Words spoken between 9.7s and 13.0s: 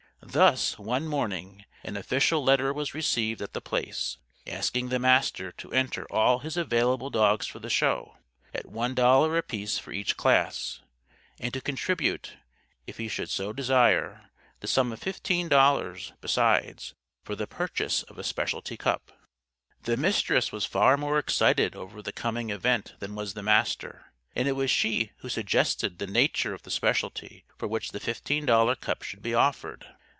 for each class and to contribute, if